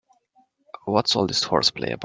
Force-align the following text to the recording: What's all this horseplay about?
What's 0.85 1.15
all 1.15 1.27
this 1.27 1.43
horseplay 1.43 1.91
about? 1.91 1.99